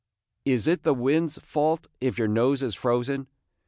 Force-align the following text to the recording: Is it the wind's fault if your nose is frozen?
Is 0.45 0.65
it 0.65 0.81
the 0.81 0.95
wind's 0.95 1.37
fault 1.37 1.85
if 1.99 2.17
your 2.17 2.27
nose 2.27 2.63
is 2.63 2.73
frozen? 2.73 3.27